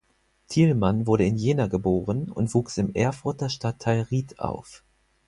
Thielmann 0.47 1.05
wurde 1.05 1.25
in 1.27 1.37
Jena 1.37 1.67
geboren 1.67 2.31
und 2.31 2.51
wuchs 2.55 2.79
im 2.79 2.91
Erfurter 2.95 3.49
Stadtteil 3.49 4.01
Rieth 4.09 4.39
auf. 4.39 4.83